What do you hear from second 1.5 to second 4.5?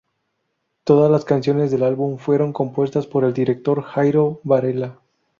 del álbum fueron compuestas por el director Jairo